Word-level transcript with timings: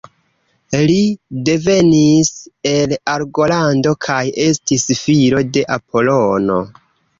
Li 0.91 0.95
devenis 1.49 2.31
el 2.71 2.97
Argolando 3.17 3.93
kaj 4.07 4.19
estis 4.49 4.89
filo 5.05 5.45
de 5.59 5.67
Apolono. 5.79 6.61